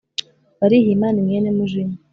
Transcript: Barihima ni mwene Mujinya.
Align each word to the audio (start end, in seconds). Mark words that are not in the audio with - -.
Barihima 0.59 1.07
ni 1.11 1.21
mwene 1.25 1.49
Mujinya. 1.57 1.97